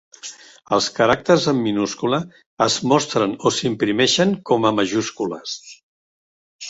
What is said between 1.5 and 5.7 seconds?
en minúscula es mostren o s'imprimeixen com a majúscules.